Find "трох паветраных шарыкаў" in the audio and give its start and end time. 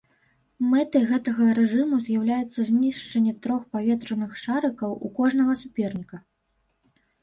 3.47-5.01